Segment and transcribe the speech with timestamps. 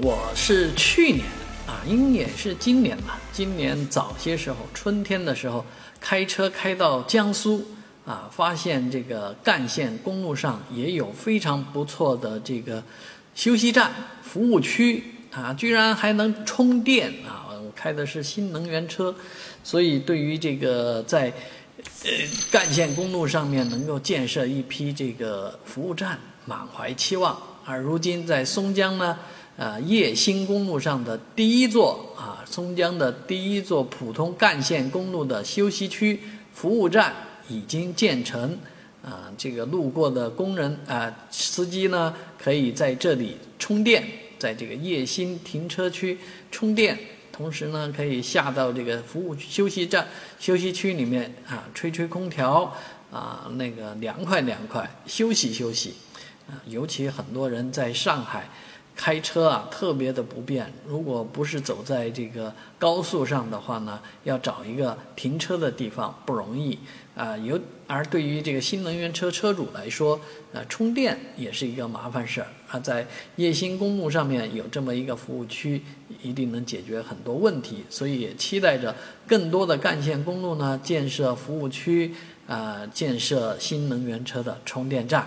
[0.00, 1.24] 我是去年
[1.66, 3.18] 啊，应也是今年吧。
[3.32, 5.64] 今年早些时候，春天的时候，
[6.00, 7.66] 开车开到江苏
[8.06, 12.80] 啊，发现这个干线公路上也有非常不错的这个
[13.34, 13.90] 休息站、
[14.22, 17.50] 服务区啊，居然还能充电啊！
[17.50, 19.12] 我开的是新能源车，
[19.64, 21.32] 所以对于这个在
[22.04, 22.10] 呃
[22.52, 27.36] 干线公路上面能够建设一批这个服务站，满怀期望。
[27.64, 29.18] 而如今在松江呢。
[29.58, 36.20] 啊，叶新公路上的第一座啊，松江的第一座普通干线公路的休息区
[36.54, 37.12] 服务站
[37.48, 38.56] 已经建成，
[39.02, 44.06] 啊，这个路过的工人啊，司机呢可以在这里充电，
[44.38, 46.16] 在这个叶新停车区
[46.52, 46.96] 充电，
[47.32, 50.06] 同时呢可以下到这个服务休息站
[50.38, 52.72] 休息区里面啊，吹吹空调
[53.10, 55.94] 啊，那个凉快凉快，休息休息，
[56.48, 58.48] 啊，尤其很多人在上海。
[58.98, 60.70] 开车啊，特别的不便。
[60.84, 66.76] 如果不是走在这个高速上的话呢，要找一个停车的地方不容易
[67.14, 67.36] 啊。
[67.36, 70.20] 有而对于这个新能源车车主来说，
[70.52, 72.80] 呃，充电也是一个麻烦事儿啊。
[72.80, 75.80] 在叶新公路上面有这么一个服务区，
[76.20, 77.84] 一定能解决很多问题。
[77.88, 78.92] 所以也期待着
[79.28, 82.12] 更多的干线公路呢建设服务区
[82.48, 85.24] 啊，建设新能源车的充电站。